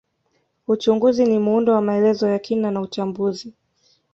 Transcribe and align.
Uchunguzi 0.67 1.25
ni 1.25 1.39
muundo 1.39 1.73
wa 1.73 1.81
maelezo 1.81 2.29
ya 2.29 2.39
kina 2.39 2.71
na 2.71 2.81
uchambuzi 2.81 3.53